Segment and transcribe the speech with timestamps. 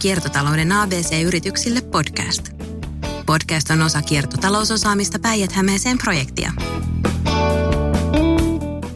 [0.00, 2.48] Kiertotalouden ABC-yrityksille podcast.
[3.26, 6.52] Podcast on osa kiertotalousosaamista Päijät-Hämeeseen projektia.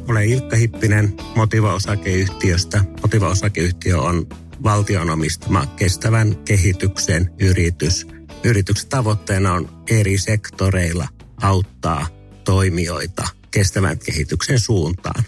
[0.08, 2.84] Olen Ilkka Hippinen Motiva-osakeyhtiöstä.
[3.02, 4.26] Motiva-osakeyhtiö on
[4.62, 8.06] valtion omistama kestävän kehityksen yritys.
[8.44, 11.08] Yrityksen tavoitteena on eri sektoreilla
[11.42, 12.06] auttaa
[12.44, 15.24] toimijoita kestävän kehityksen suuntaan.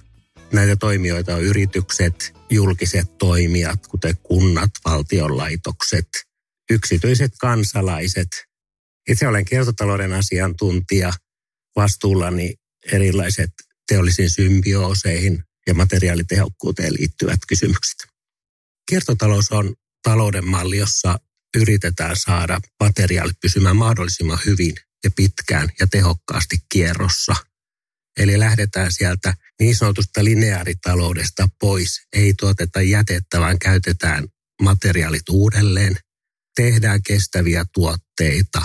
[0.53, 6.09] Näitä toimijoita on yritykset, julkiset toimijat, kuten kunnat, valtionlaitokset,
[6.71, 8.29] yksityiset kansalaiset.
[9.09, 11.13] Itse olen kiertotalouden asiantuntija,
[11.77, 12.55] vastuullani
[12.93, 13.51] erilaiset
[13.89, 17.97] teollisiin symbiooseihin ja materiaalitehokkuuteen liittyvät kysymykset.
[18.89, 21.21] Kiertotalous on talouden malli, jossa
[21.57, 27.35] yritetään saada materiaalit pysymään mahdollisimman hyvin ja pitkään ja tehokkaasti kierrossa.
[28.17, 32.07] Eli lähdetään sieltä niin sanotusta lineaaritaloudesta pois.
[32.13, 34.29] Ei tuoteta jätettä, vaan käytetään
[34.63, 35.97] materiaalit uudelleen.
[36.57, 38.63] Tehdään kestäviä tuotteita.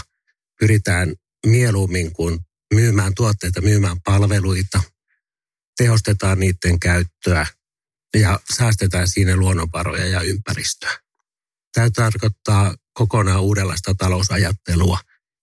[0.59, 1.13] Pyritään
[1.45, 2.39] mieluummin kuin
[2.73, 4.81] myymään tuotteita, myymään palveluita.
[5.77, 7.45] Tehostetaan niiden käyttöä
[8.15, 10.97] ja säästetään siinä luonnonvaroja ja ympäristöä.
[11.73, 14.99] Tämä tarkoittaa kokonaan uudenlaista talousajattelua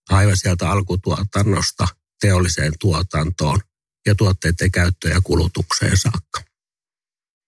[0.09, 1.89] aivan sieltä alkutuotannosta
[2.21, 3.61] teolliseen tuotantoon
[4.07, 6.43] ja tuotteiden käyttöön ja kulutukseen saakka.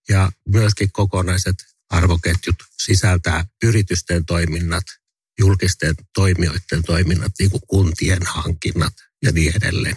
[0.08, 1.56] Ja myöskin kokonaiset
[1.90, 4.84] arvoketjut sisältää yritysten toiminnat,
[5.38, 9.96] julkisten toimijoiden toiminnat, niin kuin kuntien hankinnat ja niin edelleen.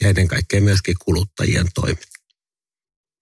[0.00, 2.14] Ja ennen kaikkea myöskin kuluttajien toiminnat.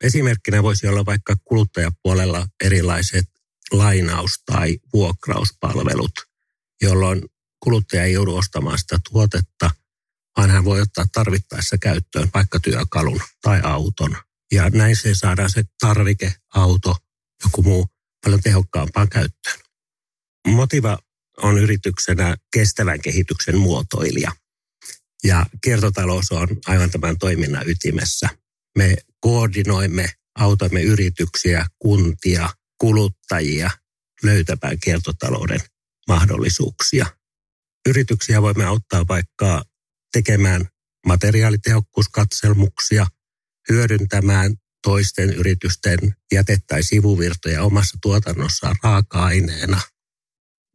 [0.04, 3.30] Esimerkkinä voisi olla vaikka kuluttajapuolella erilaiset
[3.72, 6.12] lainaus- tai vuokrauspalvelut,
[6.82, 7.22] jolloin
[7.60, 9.70] kuluttaja ei joudu ostamaan sitä tuotetta,
[10.36, 14.16] vaan hän voi ottaa tarvittaessa käyttöön vaikka työkalun tai auton.
[14.52, 16.96] Ja näin se saadaan se tarvike, auto,
[17.44, 17.86] joku muu
[18.24, 19.58] paljon tehokkaampaan käyttöön.
[20.48, 20.98] Motiva
[21.42, 24.32] on yrityksenä kestävän kehityksen muotoilija.
[25.24, 28.28] Ja kiertotalous on aivan tämän toiminnan ytimessä.
[28.78, 32.48] Me koordinoimme, autamme yrityksiä, kuntia,
[32.78, 33.70] kuluttajia
[34.22, 35.60] löytämään kiertotalouden
[36.08, 37.06] mahdollisuuksia.
[37.88, 39.64] Yrityksiä voimme auttaa vaikka
[40.12, 40.68] tekemään
[41.06, 43.06] materiaalitehokkuuskatselmuksia,
[43.70, 45.98] hyödyntämään toisten yritysten
[46.34, 49.80] jäte- tai sivuvirtoja omassa tuotannossaan raaka-aineena.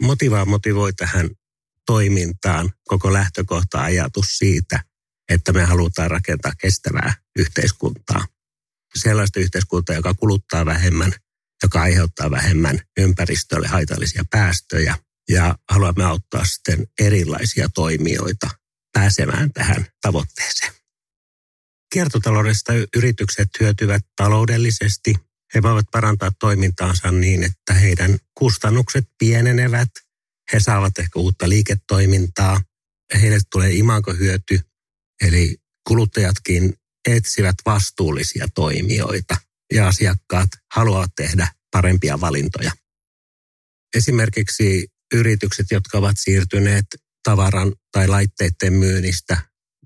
[0.01, 1.29] Motivaa motivoi tähän
[1.85, 4.83] toimintaan koko lähtökohta-ajatus siitä,
[5.29, 8.25] että me halutaan rakentaa kestävää yhteiskuntaa.
[8.95, 11.13] Sellaista yhteiskuntaa, joka kuluttaa vähemmän,
[11.63, 14.97] joka aiheuttaa vähemmän ympäristölle haitallisia päästöjä
[15.29, 18.49] ja haluamme auttaa sitten erilaisia toimijoita
[18.97, 20.73] pääsemään tähän tavoitteeseen.
[21.93, 25.15] Kiertotaloudesta yritykset hyötyvät taloudellisesti.
[25.55, 29.89] He voivat parantaa toimintaansa niin, että heidän kustannukset pienenevät.
[30.53, 32.61] He saavat ehkä uutta liiketoimintaa.
[33.21, 34.59] Heille tulee imagohyöty,
[35.21, 35.57] eli
[35.87, 36.73] kuluttajatkin
[37.07, 39.37] etsivät vastuullisia toimijoita
[39.73, 42.71] ja asiakkaat haluavat tehdä parempia valintoja.
[43.95, 46.85] Esimerkiksi yritykset, jotka ovat siirtyneet
[47.27, 49.41] tavaran tai laitteiden myynnistä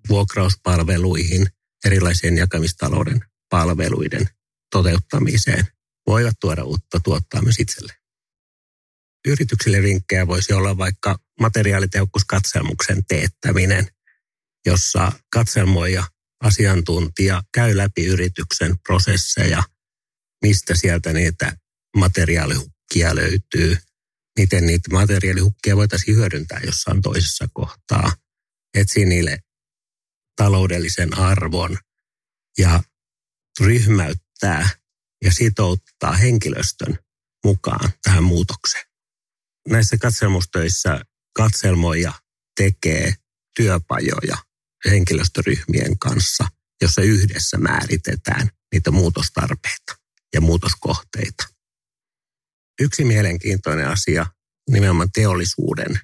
[0.10, 1.48] vuokrauspalveluihin,
[1.86, 3.20] erilaisien jakamistalouden
[3.50, 4.30] palveluiden
[4.72, 5.68] toteuttamiseen,
[6.08, 8.00] voivat tuoda uutta tuottaa myös itselleen.
[9.28, 13.88] Yrityksille vinkkejä voisi olla vaikka materiaalitehokkuuskatselmuksen teettäminen,
[14.66, 16.04] jossa katselmoija
[16.44, 19.64] asiantuntija käy läpi yrityksen prosesseja,
[20.42, 21.58] mistä sieltä niitä
[21.98, 23.78] materiaalihukkia löytyy,
[24.42, 28.14] miten niitä materiaalihukkia voitaisiin hyödyntää jossain toisessa kohtaa.
[28.74, 29.40] Etsii niille
[30.36, 31.78] taloudellisen arvon
[32.58, 32.84] ja
[33.60, 34.70] ryhmäyttää
[35.24, 37.00] ja sitouttaa henkilöstön
[37.46, 38.86] mukaan tähän muutokseen.
[39.68, 41.02] Näissä katselmustöissä
[41.34, 42.14] katselmoja
[42.58, 43.14] tekee
[43.56, 44.38] työpajoja
[44.86, 46.48] henkilöstöryhmien kanssa,
[46.82, 49.96] jossa yhdessä määritetään niitä muutostarpeita
[50.34, 51.44] ja muutoskohteita.
[52.80, 54.26] Yksi mielenkiintoinen asia
[54.72, 56.00] nimenomaan teollisuuden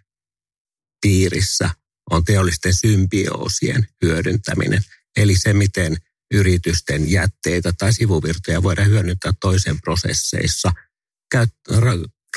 [1.01, 1.69] piirissä
[2.11, 4.83] on teollisten symbioosien hyödyntäminen.
[5.17, 5.97] Eli se, miten
[6.33, 10.71] yritysten jätteitä tai sivuvirtoja voidaan hyödyntää toisen prosesseissa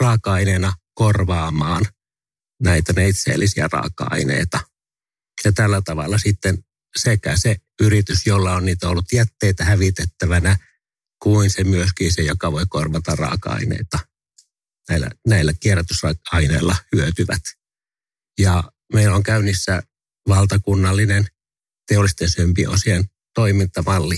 [0.00, 1.86] raaka-aineena korvaamaan
[2.62, 4.60] näitä neitseellisiä raaka-aineita.
[5.44, 6.64] Ja tällä tavalla sitten
[6.96, 10.56] sekä se yritys, jolla on niitä ollut jätteitä hävitettävänä,
[11.22, 14.09] kuin se myöskin se, joka voi korvata raaka-aineita
[14.90, 17.42] näillä, näillä kierrätysaineilla hyötyvät.
[18.38, 19.82] Ja meillä on käynnissä
[20.28, 21.26] valtakunnallinen
[21.88, 23.04] teollisten symbiosien
[23.34, 24.16] toimintamalli,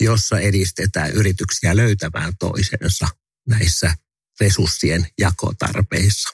[0.00, 3.08] jossa edistetään yrityksiä löytämään toisensa
[3.48, 3.94] näissä
[4.40, 6.28] resurssien jakotarpeissa.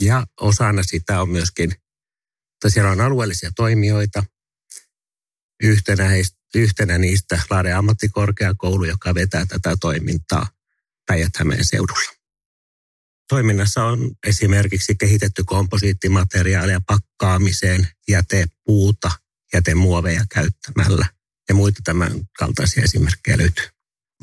[0.00, 4.24] Ja osana sitä on myöskin, että siellä on alueellisia toimijoita.
[5.62, 6.10] Yhtenä,
[6.54, 10.55] yhtenä niistä Lahden ammattikorkeakoulu, joka vetää tätä toimintaa
[11.06, 11.32] päijät
[11.62, 12.16] seudulla.
[13.28, 19.10] Toiminnassa on esimerkiksi kehitetty komposiittimateriaalia pakkaamiseen, jätepuuta,
[19.54, 21.06] jätemuoveja käyttämällä
[21.48, 23.64] ja muita tämän kaltaisia esimerkkejä löytyy.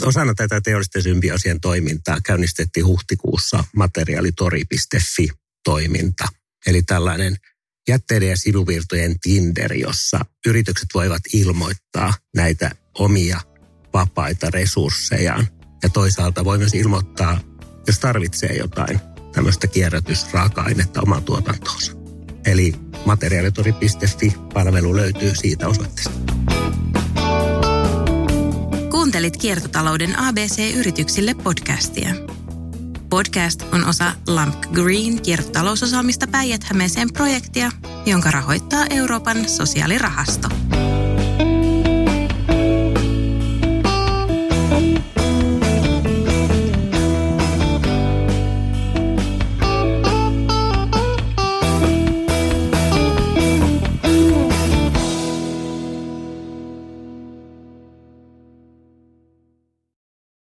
[0.01, 6.27] Osana tätä teollisten symbioosien toimintaa käynnistettiin huhtikuussa materiaalitori.fi-toiminta.
[6.65, 7.37] Eli tällainen
[7.87, 13.41] jätteiden ja sivuvirtojen Tinder, jossa yritykset voivat ilmoittaa näitä omia
[13.93, 15.47] vapaita resurssejaan.
[15.83, 17.39] Ja toisaalta voi myös ilmoittaa,
[17.87, 18.99] jos tarvitsee jotain
[19.31, 21.91] tämmöistä kierrätysraaka-ainetta omaan tuotantoonsa.
[22.45, 22.75] Eli
[23.05, 26.11] materiaalitori.fi-palvelu löytyy siitä osoitteesta.
[28.91, 32.09] Kuuntelit kiertotalouden ABC-yrityksille podcastia.
[33.09, 36.61] Podcast on osa Lamp Green kiertotalousosaamista päijät
[37.13, 37.71] projektia,
[38.05, 40.49] jonka rahoittaa Euroopan sosiaalirahasto.